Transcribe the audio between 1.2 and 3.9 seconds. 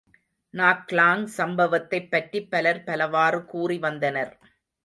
சம்பவத்தைப் பற்றிப் பலர் பலவாறு கூறி